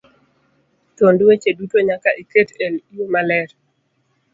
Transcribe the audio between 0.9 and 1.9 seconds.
thuond weche duto